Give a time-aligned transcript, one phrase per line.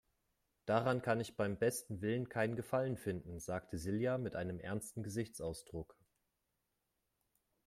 [0.65, 5.95] "Daran kann ich beim besten Willen keinen Gefallen finden", sagte Silja mit einem ernsten Gesichtsausdruck.